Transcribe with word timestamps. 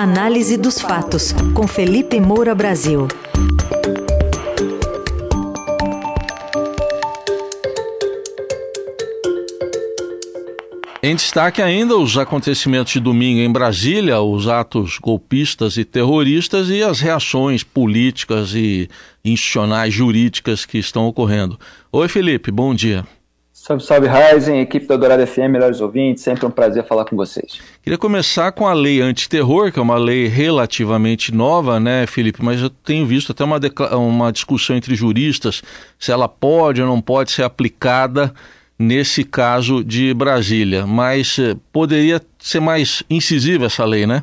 Análise 0.00 0.56
dos 0.56 0.80
fatos, 0.80 1.34
com 1.52 1.66
Felipe 1.66 2.20
Moura 2.20 2.54
Brasil. 2.54 3.08
Em 11.02 11.16
destaque 11.16 11.60
ainda 11.60 11.96
os 11.96 12.16
acontecimentos 12.16 12.92
de 12.92 13.00
domingo 13.00 13.40
em 13.40 13.50
Brasília, 13.50 14.20
os 14.20 14.46
atos 14.46 14.98
golpistas 14.98 15.76
e 15.76 15.84
terroristas 15.84 16.70
e 16.70 16.80
as 16.80 17.00
reações 17.00 17.64
políticas 17.64 18.54
e 18.54 18.88
institucionais 19.24 19.92
jurídicas 19.92 20.64
que 20.64 20.78
estão 20.78 21.08
ocorrendo. 21.08 21.58
Oi, 21.90 22.06
Felipe, 22.06 22.52
bom 22.52 22.72
dia. 22.72 23.04
Salve, 23.60 23.84
salve, 23.84 24.06
Ryzen, 24.08 24.60
equipe 24.60 24.86
da 24.86 24.96
Dourada 24.96 25.26
FM, 25.26 25.50
melhores 25.50 25.80
ouvintes, 25.80 26.22
sempre 26.22 26.46
um 26.46 26.50
prazer 26.50 26.86
falar 26.86 27.04
com 27.04 27.16
vocês. 27.16 27.60
Queria 27.82 27.98
começar 27.98 28.52
com 28.52 28.66
a 28.66 28.72
lei 28.72 29.00
antiterror, 29.00 29.72
que 29.72 29.80
é 29.80 29.82
uma 29.82 29.98
lei 29.98 30.26
relativamente 30.28 31.34
nova, 31.34 31.80
né, 31.80 32.06
Felipe? 32.06 32.42
Mas 32.42 32.62
eu 32.62 32.70
tenho 32.70 33.04
visto 33.04 33.32
até 33.32 33.42
uma, 33.42 33.58
uma 33.96 34.32
discussão 34.32 34.76
entre 34.76 34.94
juristas 34.94 35.60
se 35.98 36.12
ela 36.12 36.28
pode 36.28 36.80
ou 36.80 36.86
não 36.86 37.00
pode 37.00 37.32
ser 37.32 37.42
aplicada 37.42 38.32
nesse 38.78 39.24
caso 39.24 39.82
de 39.82 40.14
Brasília. 40.14 40.86
Mas 40.86 41.36
eh, 41.38 41.56
poderia 41.72 42.22
ser 42.38 42.60
mais 42.60 43.02
incisiva 43.10 43.66
essa 43.66 43.84
lei, 43.84 44.06
né? 44.06 44.22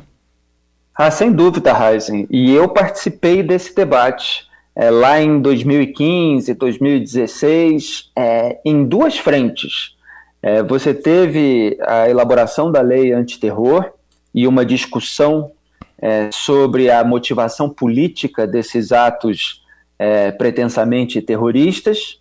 Ah, 0.94 1.10
sem 1.10 1.30
dúvida, 1.30 1.74
Ryzen. 1.74 2.26
E 2.30 2.52
eu 2.54 2.70
participei 2.70 3.42
desse 3.42 3.76
debate 3.76 4.46
é, 4.76 4.90
lá 4.90 5.20
em 5.20 5.40
2015, 5.40 6.52
2016, 6.52 8.10
é, 8.14 8.60
em 8.62 8.84
duas 8.84 9.16
frentes. 9.16 9.96
É, 10.42 10.62
você 10.62 10.92
teve 10.92 11.78
a 11.80 12.08
elaboração 12.10 12.70
da 12.70 12.82
lei 12.82 13.10
antiterror 13.10 13.90
e 14.34 14.46
uma 14.46 14.66
discussão 14.66 15.50
é, 15.98 16.28
sobre 16.30 16.90
a 16.90 17.02
motivação 17.02 17.70
política 17.70 18.46
desses 18.46 18.92
atos 18.92 19.64
é, 19.98 20.30
pretensamente 20.30 21.22
terroristas, 21.22 22.20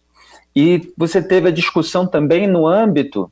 e 0.55 0.94
você 0.97 1.22
teve 1.22 1.49
a 1.49 1.51
discussão 1.51 2.07
também 2.07 2.47
no 2.47 2.66
âmbito 2.66 3.29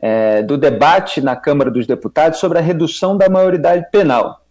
é, 0.00 0.42
do 0.42 0.56
debate 0.56 1.20
na 1.20 1.34
Câmara 1.34 1.72
dos 1.72 1.88
Deputados 1.88 2.38
sobre 2.38 2.58
a 2.58 2.62
redução 2.62 3.18
da 3.18 3.28
maioridade 3.28 3.84
penal. 3.90 4.44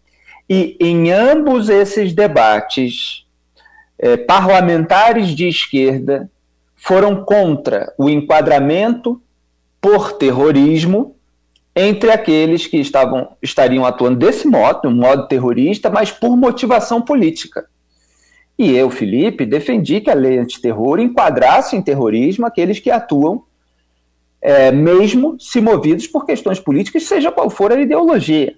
E 0.49 0.75
em 0.81 1.09
ambos 1.09 1.69
esses 1.69 2.11
debates, 2.11 3.25
eh, 3.99 4.17
parlamentares 4.17 5.35
de 5.35 5.47
esquerda 5.47 6.29
foram 6.75 7.23
contra 7.23 7.93
o 7.97 8.09
enquadramento 8.09 9.21
por 9.81 10.13
terrorismo 10.13 11.15
entre 11.75 12.11
aqueles 12.11 12.65
que 12.65 12.77
estavam 12.77 13.35
estariam 13.41 13.85
atuando 13.85 14.17
desse 14.17 14.47
modo, 14.47 14.87
um 14.87 14.95
modo 14.95 15.27
terrorista, 15.27 15.89
mas 15.89 16.11
por 16.11 16.35
motivação 16.35 17.01
política. 17.01 17.65
E 18.57 18.75
eu, 18.75 18.89
Felipe, 18.89 19.45
defendi 19.45 20.01
que 20.01 20.09
a 20.09 20.13
lei 20.13 20.37
antiterror 20.37 20.99
enquadrasse 20.99 21.75
em 21.75 21.81
terrorismo 21.81 22.45
aqueles 22.45 22.79
que 22.79 22.91
atuam, 22.91 23.43
é, 24.41 24.71
mesmo 24.71 25.39
se 25.39 25.61
movidos 25.61 26.07
por 26.07 26.25
questões 26.25 26.59
políticas, 26.59 27.03
seja 27.03 27.31
qual 27.31 27.49
for 27.49 27.71
a 27.71 27.79
ideologia, 27.79 28.55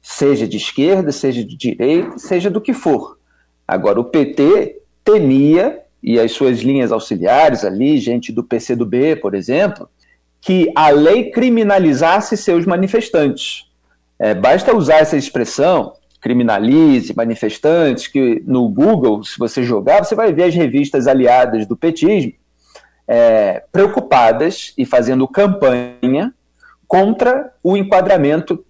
seja 0.00 0.46
de 0.46 0.56
esquerda, 0.58 1.12
seja 1.12 1.44
de 1.44 1.56
direita, 1.56 2.18
seja 2.18 2.50
do 2.50 2.60
que 2.60 2.72
for. 2.72 3.18
Agora, 3.66 4.00
o 4.00 4.04
PT 4.04 4.81
temia, 5.04 5.80
e 6.02 6.18
as 6.18 6.32
suas 6.32 6.60
linhas 6.60 6.90
auxiliares 6.90 7.64
ali, 7.64 7.98
gente 7.98 8.32
do 8.32 8.42
PCdoB, 8.42 9.16
por 9.16 9.34
exemplo, 9.34 9.88
que 10.40 10.72
a 10.74 10.90
lei 10.90 11.30
criminalizasse 11.30 12.36
seus 12.36 12.66
manifestantes. 12.66 13.70
É, 14.18 14.34
basta 14.34 14.76
usar 14.76 14.96
essa 14.96 15.16
expressão, 15.16 15.92
criminalize 16.20 17.14
manifestantes, 17.14 18.08
que 18.08 18.42
no 18.46 18.68
Google, 18.68 19.22
se 19.22 19.38
você 19.38 19.62
jogar, 19.62 20.04
você 20.04 20.14
vai 20.14 20.32
ver 20.32 20.44
as 20.44 20.54
revistas 20.54 21.06
aliadas 21.06 21.66
do 21.66 21.76
petismo 21.76 22.32
é, 23.06 23.62
preocupadas 23.70 24.72
e 24.76 24.84
fazendo 24.84 25.26
campanha 25.28 26.32
contra 26.86 27.52
o 27.62 27.76
enquadramento 27.76 28.64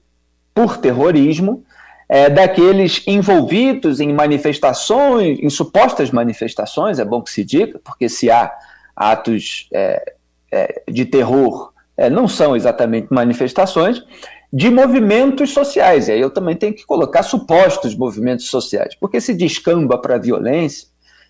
por 0.55 0.77
terrorismo 0.77 1.65
é, 2.09 2.29
daqueles 2.29 3.03
envolvidos 3.07 4.01
em 4.01 4.13
manifestações, 4.13 5.39
em 5.41 5.49
supostas 5.49 6.11
manifestações, 6.11 6.99
é 6.99 7.05
bom 7.05 7.23
que 7.23 7.31
se 7.31 7.45
diga, 7.45 7.81
porque 7.83 8.09
se 8.09 8.31
há 8.31 8.53
atos 8.95 9.69
é, 9.73 10.15
é, 10.51 10.83
de 10.89 11.05
terror, 11.05 11.73
é, 11.97 12.11
não 12.11 12.29
são 12.29 12.55
exatamente 12.55 13.09
manifestações, 13.11 14.03
de 14.53 14.71
movimentos 14.71 15.51
sociais. 15.51 16.09
E 16.09 16.13
aí 16.13 16.21
eu 16.21 16.31
também 16.31 16.55
tenho 16.55 16.75
que 16.75 16.85
colocar 16.85 17.23
supostos 17.23 17.95
movimentos 17.95 18.47
sociais, 18.47 18.95
porque 18.95 19.21
se 19.21 19.35
descamba 19.35 19.97
para 19.97 20.17
a 20.17 20.19
violência, 20.19 20.89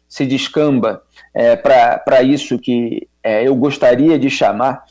se 0.08 0.26
descamba 0.26 1.02
é, 1.32 1.54
para 1.54 2.22
isso 2.22 2.58
que 2.58 3.08
é, 3.22 3.46
eu 3.46 3.54
gostaria 3.54 4.18
de 4.18 4.28
chamar 4.28 4.84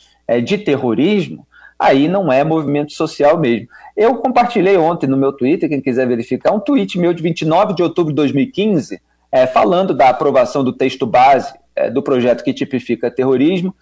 de 0.44 0.56
terrorismo, 0.56 1.46
aí 1.82 2.08
não 2.08 2.32
é 2.32 2.44
movimento 2.44 2.92
social 2.92 3.38
mesmo. 3.38 3.68
Eu 3.96 4.16
compartilhei 4.16 4.76
ontem 4.76 5.06
no 5.06 5.16
meu 5.16 5.32
Twitter, 5.32 5.68
quem 5.68 5.80
quiser 5.80 6.06
verificar, 6.06 6.52
um 6.52 6.60
tweet 6.60 6.98
meu 6.98 7.12
de 7.12 7.22
29 7.22 7.74
de 7.74 7.82
outubro 7.82 8.12
de 8.12 8.16
2015, 8.16 9.00
é, 9.30 9.46
falando 9.46 9.94
da 9.94 10.08
aprovação 10.08 10.62
do 10.62 10.72
texto 10.72 11.06
base 11.06 11.52
é, 11.74 11.90
do 11.90 12.02
projeto 12.02 12.44
que 12.44 12.52
tipifica 12.52 13.10
terrorismo 13.10 13.74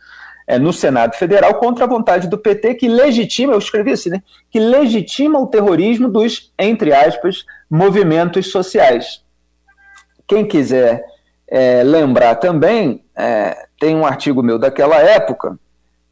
é, 0.47 0.59
no 0.59 0.73
Senado 0.73 1.15
Federal 1.15 1.55
contra 1.55 1.85
a 1.85 1.89
vontade 1.89 2.29
do 2.29 2.39
PT, 2.39 2.75
que 2.75 2.89
legitima, 2.89 3.53
eu 3.53 3.59
escrevi 3.59 3.93
assim, 3.93 4.11
né, 4.11 4.23
que 4.51 4.59
legitima 4.59 5.39
o 5.39 5.47
terrorismo 5.47 6.09
dos, 6.09 6.53
entre 6.59 6.93
aspas, 6.93 7.45
movimentos 7.71 8.51
sociais. 8.51 9.23
Quem 10.27 10.47
quiser 10.47 11.05
é, 11.49 11.83
lembrar 11.83 12.37
também, 12.37 13.05
é, 13.17 13.67
tem 13.79 13.95
um 13.95 14.07
artigo 14.07 14.43
meu 14.43 14.59
daquela 14.59 14.99
época, 14.99 15.59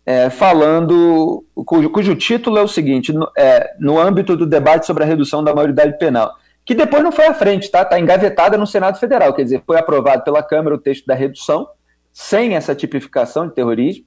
é, 0.09 0.31
falando, 0.31 1.45
cujo, 1.55 1.91
cujo, 1.91 2.15
título 2.15 2.57
é 2.57 2.63
o 2.63 2.67
seguinte, 2.67 3.13
no, 3.13 3.31
é, 3.37 3.75
no 3.79 4.01
âmbito 4.01 4.35
do 4.35 4.47
debate 4.47 4.87
sobre 4.87 5.05
a 5.05 5.07
redução 5.07 5.45
da 5.45 5.55
maioridade 5.55 5.99
penal, 5.99 6.35
que 6.65 6.75
depois 6.75 7.03
não 7.03 7.13
foi 7.13 7.27
à 7.27 7.35
frente, 7.35 7.71
tá? 7.71 7.83
Está 7.83 8.01
engavetada 8.01 8.57
no 8.57 8.67
Senado 8.67 8.99
Federal, 8.99 9.35
quer 9.35 9.43
dizer, 9.43 9.63
foi 9.67 9.79
aprovado 9.79 10.25
pela 10.25 10.43
Câmara 10.43 10.75
o 10.75 10.79
texto 10.79 11.05
da 11.05 11.15
redução, 11.15 11.69
sem 12.11 12.57
essa 12.57 12.75
tipificação 12.75 13.49
de 13.49 13.55
terrorismo, 13.55 14.07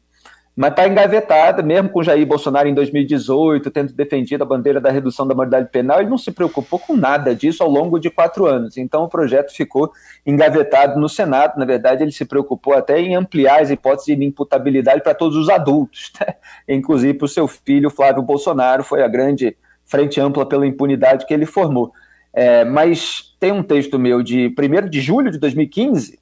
mas 0.55 0.71
está 0.71 0.85
engavetada, 0.85 1.63
mesmo 1.63 1.89
com 1.89 2.03
Jair 2.03 2.25
Bolsonaro 2.25 2.67
em 2.67 2.73
2018, 2.73 3.71
tendo 3.71 3.93
defendido 3.93 4.41
a 4.41 4.45
bandeira 4.45 4.81
da 4.81 4.91
redução 4.91 5.25
da 5.25 5.33
moralidade 5.33 5.69
penal, 5.69 6.01
ele 6.01 6.09
não 6.09 6.17
se 6.17 6.29
preocupou 6.29 6.77
com 6.77 6.95
nada 6.95 7.33
disso 7.33 7.63
ao 7.63 7.69
longo 7.69 7.97
de 7.97 8.09
quatro 8.09 8.45
anos. 8.45 8.75
Então 8.75 9.03
o 9.03 9.07
projeto 9.07 9.55
ficou 9.55 9.91
engavetado 10.25 10.99
no 10.99 11.07
Senado. 11.07 11.57
Na 11.57 11.63
verdade, 11.63 12.03
ele 12.03 12.11
se 12.11 12.25
preocupou 12.25 12.73
até 12.73 12.99
em 12.99 13.15
ampliar 13.15 13.61
as 13.61 13.69
hipóteses 13.69 14.17
de 14.17 14.25
imputabilidade 14.25 15.01
para 15.01 15.13
todos 15.13 15.37
os 15.37 15.47
adultos, 15.47 16.11
né? 16.19 16.35
inclusive 16.67 17.13
para 17.13 17.25
o 17.25 17.29
seu 17.29 17.47
filho 17.47 17.89
Flávio 17.89 18.21
Bolsonaro, 18.21 18.83
foi 18.83 19.03
a 19.03 19.07
grande 19.07 19.55
frente 19.85 20.19
ampla 20.19 20.45
pela 20.45 20.67
impunidade 20.67 21.25
que 21.25 21.33
ele 21.33 21.45
formou. 21.45 21.93
É, 22.33 22.65
mas 22.65 23.35
tem 23.39 23.53
um 23.53 23.63
texto 23.63 23.97
meu 23.97 24.21
de 24.21 24.53
1 24.57 24.89
de 24.89 24.99
julho 24.99 25.31
de 25.31 25.37
2015, 25.37 26.19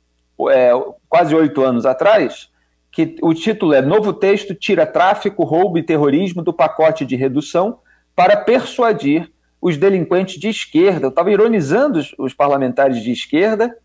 é, 0.52 0.72
quase 1.08 1.34
oito 1.36 1.64
anos 1.64 1.86
atrás 1.86 2.50
que 2.92 3.16
o 3.22 3.34
título 3.34 3.74
é 3.74 3.82
Novo 3.82 4.14
Texto 4.14 4.56
tira 4.56 4.86
tráfico, 4.86 5.44
roubo 5.44 5.78
e 5.78 5.84
terrorismo 5.84 6.42
do 6.42 6.54
pacote 6.54 7.06
de 7.06 7.16
redução 7.16 7.80
para 8.16 8.36
persuadir 8.36 9.32
os 9.62 9.78
delinquentes 9.78 10.40
de 10.40 10.50
esquerda. 10.50 11.06
Eu 11.06 11.10
estava 11.10 11.32
ironizando 11.32 12.02
os, 12.18 12.34
parlamentares 12.34 13.02
de 13.04 13.12
esquerda 13.12 13.76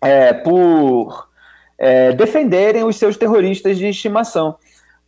é, 0.00 0.32
por 0.32 1.28
é, 1.76 2.12
defenderem 2.12 2.84
os 2.84 2.96
seus 2.96 3.16
terroristas 3.16 3.76
de 3.76 3.86
estimação. 3.86 4.56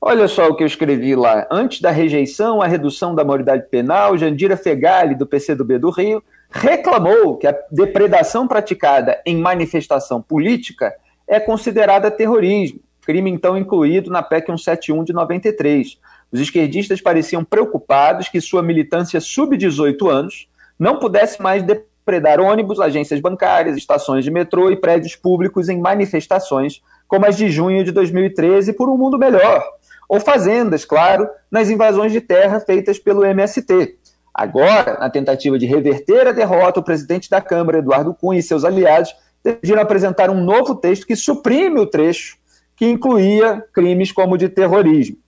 Olha 0.00 0.28
só 0.28 0.48
o 0.48 0.54
que 0.54 0.62
eu 0.62 0.66
escrevi 0.66 1.14
lá. 1.14 1.46
Antes 1.50 1.80
da 1.80 1.90
rejeição 1.90 2.62
à 2.62 2.66
redução 2.66 3.14
da 3.14 3.24
maioridade 3.24 3.68
penal, 3.68 4.16
Jandira 4.16 4.56
Fegali, 4.56 5.14
do 5.14 5.26
PCdoB 5.26 5.78
do 5.78 5.90
Rio, 5.90 6.22
reclamou 6.50 7.36
que 7.36 7.46
a 7.46 7.56
depredação 7.70 8.48
praticada 8.48 9.20
em 9.24 9.36
manifestação 9.36 10.20
política 10.20 10.94
é 11.28 11.38
considerada 11.38 12.10
terrorismo 12.10 12.80
crime 13.00 13.30
então 13.30 13.56
incluído 13.56 14.10
na 14.10 14.22
PEC 14.22 14.46
171 14.46 15.04
de 15.04 15.12
93. 15.12 15.98
Os 16.32 16.40
esquerdistas 16.40 17.00
pareciam 17.00 17.44
preocupados 17.44 18.28
que 18.28 18.40
sua 18.40 18.62
militância 18.62 19.20
sub-18 19.20 20.08
anos 20.08 20.48
não 20.78 20.98
pudesse 20.98 21.42
mais 21.42 21.62
depredar 21.62 22.40
ônibus, 22.40 22.80
agências 22.80 23.20
bancárias, 23.20 23.76
estações 23.76 24.24
de 24.24 24.30
metrô 24.30 24.70
e 24.70 24.76
prédios 24.76 25.16
públicos 25.16 25.68
em 25.68 25.78
manifestações 25.78 26.80
como 27.10 27.26
as 27.26 27.36
de 27.36 27.50
junho 27.50 27.82
de 27.82 27.90
2013 27.90 28.72
por 28.72 28.88
um 28.88 28.96
mundo 28.96 29.18
melhor, 29.18 29.64
ou 30.08 30.20
fazendas, 30.20 30.84
claro, 30.84 31.28
nas 31.50 31.68
invasões 31.68 32.12
de 32.12 32.20
terra 32.20 32.60
feitas 32.60 33.00
pelo 33.00 33.24
MST. 33.24 33.96
Agora, 34.32 34.96
na 35.00 35.10
tentativa 35.10 35.58
de 35.58 35.66
reverter 35.66 36.28
a 36.28 36.32
derrota, 36.32 36.78
o 36.78 36.84
presidente 36.84 37.28
da 37.28 37.40
Câmara, 37.40 37.78
Eduardo 37.78 38.14
Cunha, 38.14 38.38
e 38.38 38.42
seus 38.42 38.64
aliados 38.64 39.12
decidiram 39.42 39.82
apresentar 39.82 40.30
um 40.30 40.40
novo 40.40 40.76
texto 40.76 41.04
que 41.04 41.16
suprime 41.16 41.80
o 41.80 41.86
trecho 41.86 42.38
que 42.80 42.86
incluía 42.86 43.62
crimes 43.74 44.10
como 44.10 44.38
de 44.38 44.48
terrorismo. 44.48 45.18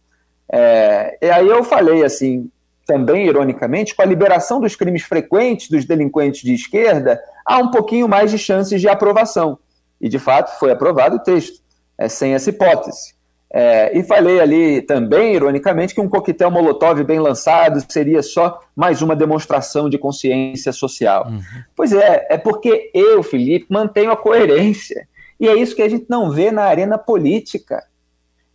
É, 0.50 1.19
e 1.20 1.31
aí 1.31 1.46
eu 1.46 1.62
falei 1.62 2.02
assim, 2.02 2.50
também 2.87 3.26
ironicamente, 3.26 3.94
com 3.94 4.00
a 4.00 4.06
liberação 4.06 4.58
dos 4.58 4.75
crimes 4.75 5.02
frequentes 5.02 5.69
dos 5.69 5.84
delinquentes 5.84 6.40
de 6.40 6.54
esquerda, 6.54 7.20
há 7.44 7.58
um 7.58 7.70
pouquinho 7.70 8.08
mais 8.08 8.31
de 8.31 8.38
chances 8.38 8.81
de 8.81 8.88
aprovação. 8.88 9.58
E, 10.00 10.08
de 10.08 10.19
fato, 10.19 10.58
foi 10.58 10.70
aprovado 10.70 11.16
o 11.16 11.19
texto, 11.19 11.60
é, 11.99 12.08
sem 12.08 12.32
essa 12.32 12.49
hipótese. 12.49 13.12
É, 13.52 13.98
e 13.98 14.02
falei 14.02 14.40
ali 14.40 14.81
também, 14.81 15.34
ironicamente, 15.34 15.94
que 15.94 16.00
um 16.00 16.08
coquetel 16.08 16.50
molotov 16.50 17.05
bem 17.05 17.19
lançado 17.19 17.84
seria 17.87 18.22
só 18.22 18.60
mais 18.75 19.02
uma 19.02 19.14
demonstração 19.14 19.90
de 19.90 19.98
consciência 19.98 20.72
social. 20.72 21.26
Uhum. 21.28 21.43
Pois 21.76 21.93
é, 21.93 22.28
é 22.31 22.38
porque 22.38 22.90
eu, 22.94 23.22
Felipe, 23.22 23.66
mantenho 23.69 24.10
a 24.10 24.16
coerência. 24.16 25.06
E 25.42 25.48
é 25.48 25.56
isso 25.56 25.74
que 25.74 25.82
a 25.82 25.88
gente 25.88 26.06
não 26.08 26.30
vê 26.30 26.52
na 26.52 26.62
arena 26.62 26.96
política. 26.96 27.82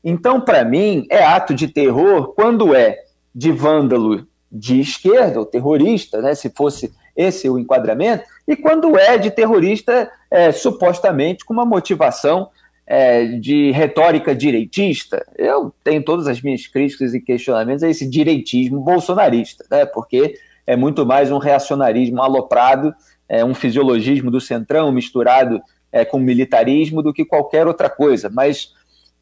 Então, 0.01 0.39
para 0.39 0.63
mim, 0.63 1.05
é 1.11 1.21
ato 1.21 1.53
de 1.53 1.67
terror 1.67 2.33
quando 2.33 2.73
é 2.73 3.03
de 3.35 3.51
vândalo 3.51 4.25
de 4.49 4.79
esquerda, 4.79 5.37
ou 5.37 5.45
terrorista, 5.45 6.21
né, 6.21 6.33
se 6.33 6.49
fosse 6.49 6.93
esse 7.13 7.49
o 7.49 7.59
enquadramento, 7.59 8.23
e 8.47 8.55
quando 8.55 8.97
é 8.97 9.17
de 9.17 9.29
terrorista 9.29 10.09
é, 10.31 10.53
supostamente 10.53 11.43
com 11.43 11.53
uma 11.53 11.65
motivação 11.65 12.47
é, 12.85 13.25
de 13.25 13.69
retórica 13.71 14.33
direitista. 14.33 15.25
Eu 15.35 15.73
tenho 15.83 16.01
todas 16.01 16.25
as 16.25 16.41
minhas 16.41 16.67
críticas 16.67 17.13
e 17.13 17.19
questionamentos 17.19 17.83
a 17.83 17.89
esse 17.89 18.09
direitismo 18.09 18.79
bolsonarista, 18.79 19.65
né, 19.69 19.85
porque 19.85 20.35
é 20.65 20.77
muito 20.77 21.05
mais 21.05 21.33
um 21.33 21.37
reacionarismo 21.37 22.21
aloprado, 22.21 22.95
é 23.27 23.43
um 23.43 23.53
fisiologismo 23.53 24.31
do 24.31 24.39
centrão 24.39 24.89
misturado 24.89 25.61
é, 25.91 26.05
com 26.05 26.19
militarismo 26.19 27.01
do 27.01 27.13
que 27.13 27.25
qualquer 27.25 27.67
outra 27.67 27.89
coisa, 27.89 28.29
mas 28.29 28.73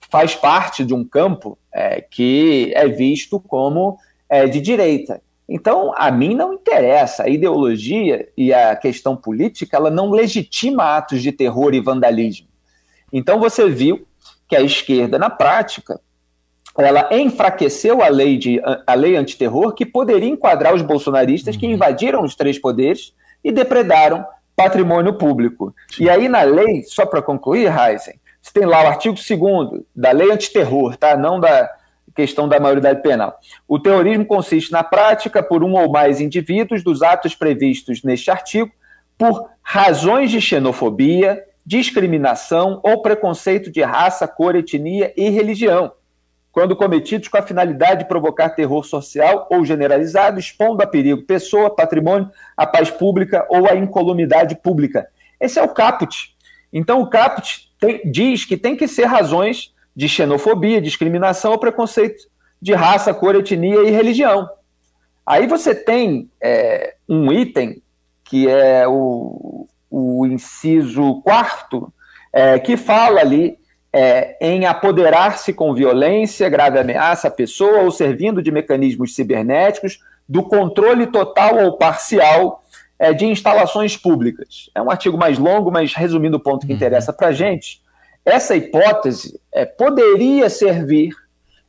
faz 0.10 0.36
parte 0.36 0.84
de 0.84 0.94
um 0.94 1.04
campo 1.04 1.58
é, 1.74 2.02
que 2.02 2.72
é 2.76 2.88
visto 2.88 3.40
como 3.40 3.98
é, 4.30 4.48
de 4.48 4.62
direita. 4.62 5.22
Então, 5.48 5.94
a 5.96 6.10
mim 6.10 6.34
não 6.34 6.54
interessa. 6.54 7.24
A 7.24 7.30
ideologia 7.30 8.28
e 8.36 8.54
a 8.54 8.76
questão 8.76 9.16
política, 9.16 9.78
ela 9.78 9.92
não 9.92 10.10
legitima 10.10 10.98
atos 10.98 11.22
de 11.22 11.32
terror 11.32 11.74
e 11.74 11.80
vandalismo. 11.80 12.48
Então, 13.14 13.40
você 13.40 13.70
viu 13.70 14.06
que 14.48 14.56
a 14.56 14.62
esquerda, 14.62 15.20
na 15.20 15.30
prática, 15.30 16.00
ela 16.78 17.10
enfraqueceu 17.12 18.02
a 18.02 18.10
lei, 18.10 18.38
de, 18.38 18.62
a 18.86 18.94
lei 18.96 19.16
antiterror 19.16 19.74
que 19.74 19.86
poderia 19.86 20.30
enquadrar 20.30 20.74
os 20.74 20.82
bolsonaristas 20.82 21.56
que 21.56 21.66
uhum. 21.66 21.74
invadiram 21.74 22.24
os 22.24 22.36
três 22.36 22.60
poderes 22.60 23.14
e 23.44 23.52
depredaram 23.52 24.26
patrimônio 24.56 25.14
público. 25.14 25.74
E 26.00 26.10
aí, 26.10 26.30
na 26.30 26.44
lei, 26.44 26.84
só 26.84 27.06
para 27.06 27.22
concluir, 27.22 27.68
Heisen, 27.68 28.20
você 28.42 28.54
tem 28.54 28.66
lá 28.66 28.84
o 28.84 28.88
artigo 28.88 29.16
2 29.16 29.84
da 29.96 30.12
lei 30.12 30.32
antiterror, 30.32 30.96
tá? 30.96 31.18
não 31.18 31.40
da, 31.40 31.70
questão 32.16 32.48
da 32.48 32.60
maioridade 32.60 33.02
penal. 33.02 33.38
O 33.68 33.78
terrorismo 33.78 34.26
consiste 34.26 34.72
na 34.72 34.84
prática 34.84 35.44
por 35.44 35.64
um 35.64 35.74
ou 35.74 35.92
mais 35.92 36.22
indivíduos 36.22 36.82
dos 36.82 37.04
atos 37.04 37.36
previstos 37.36 38.02
neste 38.02 38.32
artigo 38.32 38.72
por 39.18 39.50
razões 39.62 40.32
de 40.32 40.40
xenofobia, 40.40 41.44
discriminação 41.66 42.80
ou 42.84 43.02
preconceito 43.02 43.70
de 43.70 43.82
raça, 43.82 44.28
cor, 44.28 44.56
etnia 44.56 45.14
e 45.18 45.30
religião, 45.30 45.92
quando 46.56 46.74
cometidos 46.74 47.28
com 47.28 47.38
a 47.38 47.42
finalidade 47.42 48.04
de 48.04 48.08
provocar 48.08 48.48
terror 48.52 48.82
social 48.86 49.46
ou 49.52 49.66
generalizado, 49.66 50.40
expondo 50.40 50.82
a 50.82 50.88
perigo 50.88 51.22
pessoa, 51.24 51.70
patrimônio, 51.70 52.32
a 52.56 52.66
paz 52.66 52.90
pública 52.90 53.46
ou 53.50 53.70
a 53.70 53.76
incolumidade 53.76 54.56
pública. 54.56 55.06
Esse 55.38 55.60
é 55.60 55.62
o 55.62 55.68
caput. 55.68 56.34
Então, 56.72 57.02
o 57.02 57.10
caput 57.10 57.70
tem, 57.78 58.10
diz 58.10 58.46
que 58.46 58.56
tem 58.56 58.74
que 58.74 58.88
ser 58.88 59.04
razões 59.04 59.74
de 59.94 60.08
xenofobia, 60.08 60.80
discriminação 60.80 61.52
ou 61.52 61.60
preconceito 61.60 62.24
de 62.62 62.74
raça, 62.74 63.14
cor, 63.14 63.36
etnia 63.36 63.82
e 63.82 63.92
religião. 63.92 64.50
Aí 65.26 65.48
você 65.48 65.76
tem 65.76 66.32
é, 66.42 66.96
um 67.10 67.34
item 67.34 67.82
que 68.24 68.48
é 68.48 68.88
o, 68.88 69.68
o 69.92 70.26
inciso 70.26 71.22
quarto, 71.22 71.94
é, 72.32 72.58
que 72.60 72.78
fala 72.78 73.20
ali 73.20 73.60
é, 73.98 74.36
em 74.42 74.66
apoderar-se 74.66 75.54
com 75.54 75.74
violência, 75.74 76.50
grave 76.50 76.78
ameaça 76.78 77.30
à 77.30 77.32
pessoa 77.32 77.84
ou 77.84 77.90
servindo 77.90 78.42
de 78.42 78.52
mecanismos 78.52 79.16
cibernéticos 79.16 80.00
do 80.28 80.44
controle 80.44 81.08
total 81.08 81.64
ou 81.64 81.78
parcial 81.78 82.62
é, 83.00 83.14
de 83.14 83.26
instalações 83.26 83.96
públicas. 83.96 84.70
É 84.76 84.82
um 84.82 84.92
artigo 84.92 85.18
mais 85.18 85.38
longo, 85.38 85.72
mas 85.72 85.94
resumindo 85.94 86.36
o 86.36 86.42
ponto 86.42 86.68
que 86.68 86.74
uhum. 86.74 86.76
interessa 86.76 87.14
para 87.14 87.30
a 87.30 87.32
gente, 87.32 87.82
essa 88.26 88.54
hipótese 88.54 89.40
é, 89.54 89.64
poderia 89.64 90.50
servir, 90.50 91.16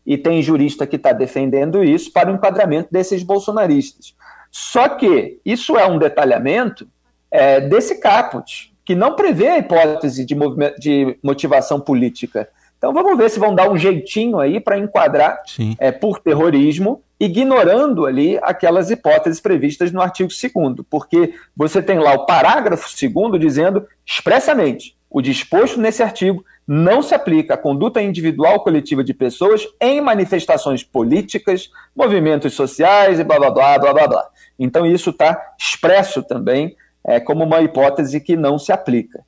e 0.05 0.19
tem 0.19 0.43
jurista 0.43 0.85
que 0.85 0.97
está 0.97 1.13
defendendo 1.13 1.85
isso, 1.85 2.13
para 2.13 2.33
o 2.33 2.35
enquadramento 2.35 2.89
desses 2.91 3.23
bolsonaristas. 3.23 4.17
Só 4.51 4.89
que 4.89 5.39
isso 5.45 5.79
é 5.79 5.87
um 5.87 5.97
detalhamento 5.97 6.89
é, 7.31 7.61
desse 7.61 8.01
caput, 8.01 8.75
que 8.87 8.95
não 8.95 9.17
prevê 9.17 9.49
a 9.49 9.59
hipótese 9.59 10.25
de, 10.25 10.37
de, 10.79 11.19
motivação 11.21 11.81
política. 11.81 12.49
Então 12.79 12.93
vamos 12.93 13.19
ver 13.19 13.29
se 13.29 13.41
vão 13.41 13.53
dar 13.53 13.69
um 13.69 13.77
jeitinho 13.77 14.39
aí 14.39 14.61
para 14.61 14.79
enquadrar 14.79 15.43
é, 15.79 15.91
por 15.91 16.21
terrorismo, 16.21 17.03
ignorando 17.19 18.07
ali 18.07 18.39
aquelas 18.43 18.91
hipóteses 18.91 19.41
previstas 19.41 19.91
no 19.91 20.01
artigo 20.01 20.29
2 20.31 20.87
porque 20.89 21.35
você 21.57 21.83
tem 21.83 21.99
lá 21.99 22.13
o 22.13 22.27
parágrafo 22.27 22.89
2 22.89 23.41
dizendo 23.41 23.85
expressamente 24.05 24.95
o 25.11 25.21
disposto 25.21 25.81
nesse 25.81 26.03
artigo 26.03 26.45
não 26.67 27.01
se 27.01 27.15
aplica 27.15 27.55
à 27.55 27.57
conduta 27.57 28.03
individual 28.03 28.55
ou 28.55 28.61
coletiva 28.61 29.03
de 29.03 29.15
pessoas 29.15 29.67
em 29.81 30.01
manifestações 30.01 30.83
políticas, 30.83 31.71
movimentos 31.95 32.55
sociais 32.55 33.19
e 33.19 33.25
blá 33.25 33.39
blá 33.39 33.51
blá 33.51 33.79
blá 33.79 33.93
blá 33.95 34.09
blá. 34.09 34.29
Então 34.59 34.85
isso 34.85 35.11
está 35.11 35.55
expresso 35.59 36.23
também 36.23 36.77
é, 37.07 37.21
como 37.21 37.45
uma 37.45 37.63
hipótese 37.63 38.21
que 38.21 38.37
não 38.37 38.59
se 38.59 38.73
aplica. 38.73 39.21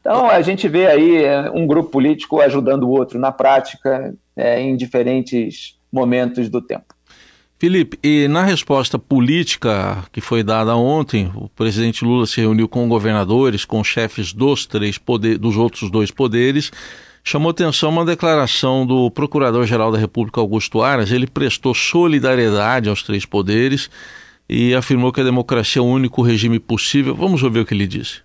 Então 0.00 0.28
a 0.28 0.40
gente 0.40 0.66
vê 0.66 0.86
aí 0.86 1.24
é, 1.24 1.50
um 1.50 1.66
grupo 1.66 1.90
político 1.90 2.40
ajudando 2.40 2.84
o 2.84 2.90
outro 2.90 3.18
na 3.20 3.30
prática 3.30 4.14
é, 4.36 4.60
em 4.60 4.74
diferentes 4.74 5.78
momentos 5.92 6.48
do 6.48 6.60
tempo. 6.60 6.94
Felipe, 7.58 7.96
e 8.02 8.26
na 8.26 8.42
resposta 8.42 8.98
política 8.98 10.04
que 10.10 10.20
foi 10.20 10.42
dada 10.42 10.74
ontem, 10.74 11.30
o 11.36 11.48
presidente 11.48 12.04
Lula 12.04 12.26
se 12.26 12.40
reuniu 12.40 12.68
com 12.68 12.88
governadores, 12.88 13.64
com 13.64 13.84
chefes 13.84 14.32
dos 14.32 14.66
três 14.66 14.98
poder, 14.98 15.38
dos 15.38 15.56
outros 15.56 15.88
dois 15.88 16.10
poderes. 16.10 16.72
Chamou 17.22 17.50
atenção 17.50 17.90
uma 17.90 18.04
declaração 18.04 18.84
do 18.84 19.08
Procurador-Geral 19.12 19.92
da 19.92 19.98
República, 19.98 20.40
Augusto 20.40 20.82
Aras. 20.82 21.12
Ele 21.12 21.28
prestou 21.28 21.72
solidariedade 21.72 22.88
aos 22.88 23.04
três 23.04 23.24
poderes 23.24 23.88
e 24.52 24.74
afirmou 24.74 25.10
que 25.10 25.22
a 25.22 25.24
democracia 25.24 25.80
é 25.80 25.82
o 25.82 25.86
único 25.86 26.20
regime 26.20 26.58
possível. 26.58 27.14
Vamos 27.14 27.42
ouvir 27.42 27.60
o 27.60 27.64
que 27.64 27.72
ele 27.72 27.86
disse. 27.86 28.20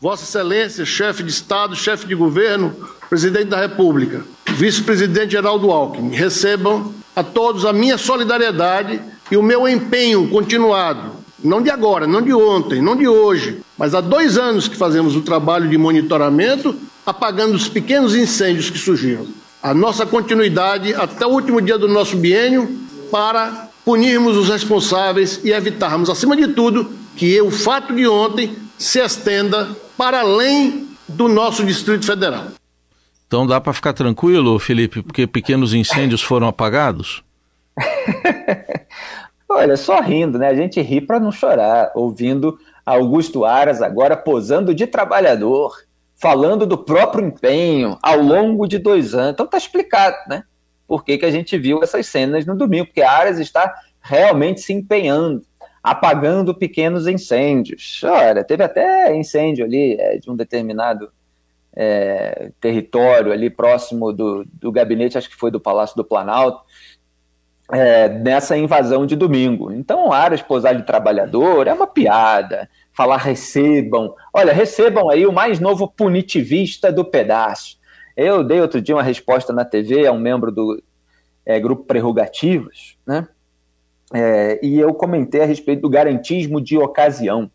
Vossa 0.00 0.22
Excelência, 0.22 0.84
chefe 0.84 1.24
de 1.24 1.32
Estado, 1.32 1.74
chefe 1.74 2.06
de 2.06 2.14
governo, 2.14 2.72
presidente 3.10 3.46
da 3.46 3.60
República, 3.60 4.24
vice-presidente 4.50 5.32
Geraldo 5.32 5.72
Alckmin, 5.72 6.14
recebam 6.14 6.94
a 7.16 7.24
todos 7.24 7.64
a 7.64 7.72
minha 7.72 7.98
solidariedade 7.98 9.00
e 9.32 9.36
o 9.36 9.42
meu 9.42 9.68
empenho 9.68 10.28
continuado, 10.28 11.10
não 11.42 11.60
de 11.60 11.70
agora, 11.70 12.06
não 12.06 12.22
de 12.22 12.32
ontem, 12.32 12.80
não 12.80 12.94
de 12.94 13.08
hoje, 13.08 13.58
mas 13.76 13.96
há 13.96 14.00
dois 14.00 14.38
anos 14.38 14.68
que 14.68 14.76
fazemos 14.76 15.16
o 15.16 15.22
trabalho 15.22 15.68
de 15.68 15.76
monitoramento, 15.76 16.76
apagando 17.04 17.56
os 17.56 17.68
pequenos 17.68 18.14
incêndios 18.14 18.70
que 18.70 18.78
surgiram. 18.78 19.26
A 19.60 19.74
nossa 19.74 20.06
continuidade 20.06 20.94
até 20.94 21.26
o 21.26 21.30
último 21.30 21.60
dia 21.60 21.76
do 21.76 21.88
nosso 21.88 22.16
biênio 22.16 22.78
para 23.10 23.67
punirmos 23.88 24.36
os 24.36 24.50
responsáveis 24.50 25.42
e 25.42 25.50
evitarmos, 25.50 26.10
acima 26.10 26.36
de 26.36 26.48
tudo, 26.48 26.92
que 27.16 27.40
o 27.40 27.50
fato 27.50 27.94
de 27.94 28.06
ontem 28.06 28.54
se 28.76 29.00
estenda 29.00 29.66
para 29.96 30.20
além 30.20 30.90
do 31.08 31.26
nosso 31.26 31.64
Distrito 31.64 32.04
Federal. 32.04 32.48
Então 33.26 33.46
dá 33.46 33.58
para 33.58 33.72
ficar 33.72 33.94
tranquilo, 33.94 34.58
Felipe, 34.58 35.00
porque 35.00 35.26
pequenos 35.26 35.72
incêndios 35.72 36.22
foram 36.22 36.48
apagados? 36.48 37.24
Olha, 39.48 39.74
só 39.74 40.02
rindo, 40.02 40.38
né? 40.38 40.48
A 40.48 40.54
gente 40.54 40.78
ri 40.82 41.00
para 41.00 41.18
não 41.18 41.32
chorar, 41.32 41.90
ouvindo 41.94 42.58
Augusto 42.84 43.46
Aras 43.46 43.80
agora 43.80 44.18
posando 44.18 44.74
de 44.74 44.86
trabalhador, 44.86 45.74
falando 46.14 46.66
do 46.66 46.76
próprio 46.76 47.24
empenho 47.24 47.96
ao 48.02 48.20
longo 48.20 48.68
de 48.68 48.76
dois 48.76 49.14
anos. 49.14 49.30
Então 49.30 49.46
tá 49.46 49.56
explicado, 49.56 50.18
né? 50.28 50.42
Por 50.88 51.04
que, 51.04 51.24
a 51.24 51.30
gente 51.30 51.58
viu 51.58 51.82
essas 51.82 52.06
cenas 52.06 52.46
no 52.46 52.56
domingo, 52.56 52.86
porque 52.86 53.02
Aras 53.02 53.38
está 53.38 53.72
realmente 54.00 54.62
se 54.62 54.72
empenhando, 54.72 55.42
apagando 55.82 56.54
pequenos 56.54 57.06
incêndios. 57.06 58.00
Olha, 58.02 58.42
teve 58.42 58.64
até 58.64 59.14
incêndio 59.14 59.66
ali 59.66 60.00
é, 60.00 60.16
de 60.16 60.30
um 60.30 60.34
determinado 60.34 61.12
é, 61.76 62.50
território 62.58 63.30
ali 63.32 63.50
próximo 63.50 64.12
do, 64.14 64.46
do 64.50 64.72
gabinete, 64.72 65.18
acho 65.18 65.28
que 65.28 65.36
foi 65.36 65.50
do 65.50 65.60
Palácio 65.60 65.94
do 65.94 66.04
Planalto, 66.04 66.62
é, 67.70 68.08
nessa 68.08 68.56
invasão 68.56 69.04
de 69.04 69.14
domingo. 69.14 69.70
Então, 69.70 70.10
áreas 70.10 70.40
posar 70.40 70.74
de 70.74 70.84
trabalhador 70.84 71.66
é 71.66 71.72
uma 71.72 71.86
piada. 71.86 72.68
Falar 72.94 73.18
recebam. 73.18 74.14
Olha, 74.32 74.54
recebam 74.54 75.10
aí 75.10 75.26
o 75.26 75.32
mais 75.32 75.60
novo 75.60 75.86
punitivista 75.86 76.90
do 76.90 77.04
pedaço. 77.04 77.78
Eu 78.18 78.42
dei 78.42 78.60
outro 78.60 78.82
dia 78.82 78.96
uma 78.96 79.02
resposta 79.02 79.52
na 79.52 79.64
TV 79.64 80.04
a 80.04 80.10
um 80.10 80.18
membro 80.18 80.50
do 80.50 80.82
é, 81.46 81.60
grupo 81.60 81.84
Prerrogativas, 81.84 82.96
né? 83.06 83.28
é, 84.12 84.58
e 84.60 84.76
eu 84.76 84.92
comentei 84.92 85.40
a 85.40 85.46
respeito 85.46 85.82
do 85.82 85.88
garantismo 85.88 86.60
de 86.60 86.76
ocasião, 86.76 87.48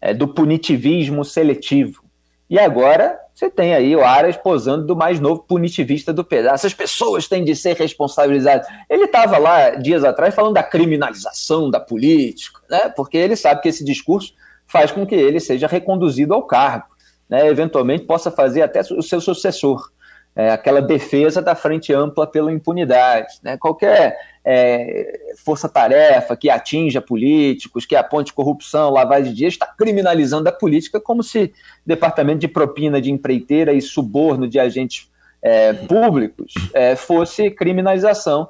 é, 0.00 0.14
do 0.14 0.26
punitivismo 0.26 1.22
seletivo. 1.22 2.02
E 2.48 2.58
agora 2.58 3.18
você 3.34 3.50
tem 3.50 3.74
aí 3.74 3.94
o 3.94 4.02
Aras 4.02 4.38
posando 4.38 4.86
do 4.86 4.96
mais 4.96 5.20
novo 5.20 5.42
punitivista 5.42 6.14
do 6.14 6.24
pedaço. 6.24 6.66
As 6.66 6.72
pessoas 6.72 7.28
têm 7.28 7.44
de 7.44 7.54
ser 7.54 7.76
responsabilizadas. 7.76 8.66
Ele 8.88 9.04
estava 9.04 9.36
lá 9.36 9.70
dias 9.70 10.02
atrás 10.02 10.34
falando 10.34 10.54
da 10.54 10.62
criminalização 10.62 11.70
da 11.70 11.78
política, 11.78 12.58
né? 12.70 12.88
porque 12.88 13.18
ele 13.18 13.36
sabe 13.36 13.60
que 13.60 13.68
esse 13.68 13.84
discurso 13.84 14.32
faz 14.66 14.90
com 14.90 15.06
que 15.06 15.14
ele 15.14 15.40
seja 15.40 15.66
reconduzido 15.66 16.32
ao 16.32 16.46
cargo, 16.46 16.86
né? 17.30 17.46
eventualmente 17.46 18.04
possa 18.04 18.30
fazer 18.30 18.62
até 18.62 18.80
o 18.80 19.02
seu 19.02 19.20
sucessor 19.20 19.90
é, 20.34 20.50
aquela 20.50 20.80
defesa 20.80 21.42
da 21.42 21.54
frente 21.54 21.92
ampla 21.92 22.26
pela 22.26 22.52
impunidade. 22.52 23.34
Né? 23.42 23.56
Qualquer 23.56 24.16
é, 24.44 25.34
força-tarefa 25.44 26.36
que 26.36 26.48
atinja 26.48 27.00
políticos, 27.00 27.84
que 27.84 27.96
aponte 27.96 28.32
corrupção, 28.32 28.90
lavagem 28.90 29.30
de 29.30 29.36
dinheiro, 29.36 29.52
está 29.52 29.66
criminalizando 29.66 30.48
a 30.48 30.52
política 30.52 31.00
como 31.00 31.22
se 31.22 31.52
departamento 31.84 32.40
de 32.40 32.48
propina 32.48 33.00
de 33.00 33.10
empreiteira 33.10 33.72
e 33.72 33.80
suborno 33.80 34.48
de 34.48 34.58
agentes 34.58 35.08
é, 35.42 35.72
públicos 35.72 36.52
é, 36.74 36.94
fosse 36.94 37.50
criminalização 37.50 38.48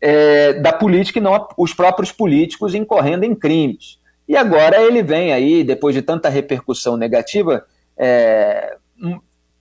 é, 0.00 0.52
da 0.54 0.72
política 0.72 1.18
e 1.18 1.22
não 1.22 1.48
os 1.56 1.72
próprios 1.72 2.12
políticos 2.12 2.74
incorrendo 2.74 3.24
em 3.24 3.34
crimes. 3.34 3.98
E 4.28 4.36
agora 4.36 4.80
ele 4.82 5.02
vem 5.02 5.32
aí, 5.32 5.62
depois 5.64 5.94
de 5.94 6.02
tanta 6.02 6.28
repercussão 6.28 6.96
negativa, 6.96 7.64
é, 7.98 8.76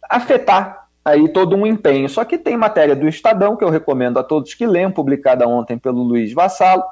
afetar 0.09 0.87
aí 1.03 1.29
todo 1.29 1.55
um 1.55 1.65
empenho. 1.65 2.09
Só 2.09 2.23
que 2.25 2.37
tem 2.37 2.57
matéria 2.57 2.95
do 2.95 3.07
Estadão, 3.07 3.55
que 3.55 3.63
eu 3.63 3.69
recomendo 3.69 4.17
a 4.17 4.23
todos 4.23 4.53
que 4.53 4.65
leiam, 4.65 4.91
publicada 4.91 5.47
ontem 5.47 5.77
pelo 5.77 6.01
Luiz 6.01 6.33
Vassalo, 6.33 6.83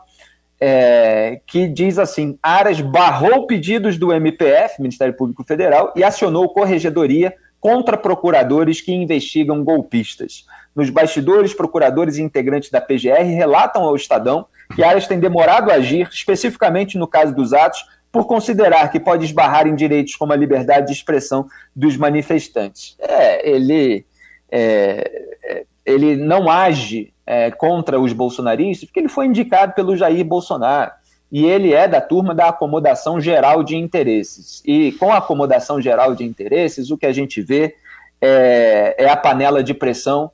é, 0.59 1.41
que 1.47 1.67
diz 1.67 1.97
assim: 1.97 2.37
Aras 2.41 2.79
barrou 2.79 3.47
pedidos 3.47 3.97
do 3.97 4.13
MPF, 4.13 4.81
Ministério 4.81 5.15
Público 5.15 5.43
Federal, 5.43 5.91
e 5.95 6.03
acionou 6.03 6.53
corregedoria 6.53 7.33
contra 7.59 7.97
procuradores 7.97 8.81
que 8.81 8.91
investigam 8.91 9.63
golpistas. 9.63 10.45
Nos 10.75 10.89
bastidores, 10.89 11.53
procuradores 11.53 12.17
e 12.17 12.21
integrantes 12.21 12.69
da 12.69 12.81
PGR 12.81 13.23
relatam 13.23 13.83
ao 13.83 13.95
Estadão 13.95 14.47
que 14.75 14.83
Aras 14.83 15.07
tem 15.07 15.19
demorado 15.19 15.71
a 15.71 15.75
agir, 15.75 16.07
especificamente 16.11 16.97
no 16.97 17.07
caso 17.07 17.33
dos 17.33 17.53
atos, 17.53 17.85
por 18.13 18.27
considerar 18.27 18.91
que 18.91 18.99
pode 18.99 19.25
esbarrar 19.25 19.67
em 19.67 19.73
direitos 19.73 20.15
como 20.15 20.31
a 20.31 20.35
liberdade 20.35 20.85
de 20.85 20.93
expressão 20.93 21.47
dos 21.75 21.97
manifestantes. 21.97 22.95
É, 22.99 23.49
ele, 23.49 24.05
é, 24.51 25.63
ele 25.83 26.15
não 26.15 26.47
age 26.47 27.11
é, 27.25 27.49
contra 27.49 27.99
os 27.99 28.13
bolsonaristas 28.13 28.87
porque 28.87 28.99
ele 28.99 29.09
foi 29.09 29.25
indicado 29.25 29.73
pelo 29.73 29.97
Jair 29.97 30.23
Bolsonaro. 30.23 30.91
E 31.31 31.43
ele 31.43 31.73
é 31.73 31.87
da 31.87 31.99
turma 31.99 32.35
da 32.35 32.49
acomodação 32.49 33.19
geral 33.19 33.63
de 33.63 33.75
interesses. 33.75 34.61
E 34.63 34.91
com 34.91 35.11
a 35.11 35.17
acomodação 35.17 35.81
geral 35.81 36.13
de 36.13 36.23
interesses, 36.23 36.91
o 36.91 36.97
que 36.99 37.07
a 37.07 37.11
gente 37.11 37.41
vê 37.41 37.75
é, 38.21 38.93
é 38.99 39.09
a 39.09 39.17
panela 39.17 39.63
de 39.63 39.73
pressão 39.73 40.29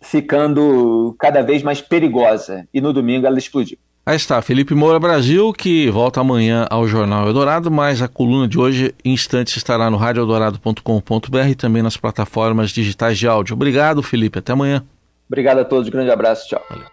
ficando 0.00 1.16
cada 1.18 1.42
vez 1.42 1.64
mais 1.64 1.80
perigosa. 1.80 2.68
E 2.72 2.80
no 2.80 2.92
domingo 2.92 3.26
ela 3.26 3.38
explodiu. 3.38 3.78
Aí 4.06 4.16
está, 4.16 4.42
Felipe 4.42 4.74
Moura 4.74 4.98
Brasil, 4.98 5.50
que 5.54 5.88
volta 5.88 6.20
amanhã 6.20 6.66
ao 6.68 6.86
Jornal 6.86 7.26
Eldorado, 7.26 7.70
mas 7.70 8.02
a 8.02 8.08
coluna 8.08 8.46
de 8.46 8.58
hoje, 8.58 8.94
em 9.02 9.14
instantes, 9.14 9.56
estará 9.56 9.90
no 9.90 9.96
radioeldorado.com.br 9.96 11.48
e 11.48 11.54
também 11.54 11.82
nas 11.82 11.96
plataformas 11.96 12.70
digitais 12.70 13.18
de 13.18 13.26
áudio. 13.26 13.54
Obrigado, 13.54 14.02
Felipe. 14.02 14.40
Até 14.40 14.52
amanhã. 14.52 14.84
Obrigado 15.26 15.60
a 15.60 15.64
todos. 15.64 15.88
Grande 15.88 16.10
abraço. 16.10 16.46
Tchau. 16.46 16.62
Valeu. 16.68 16.84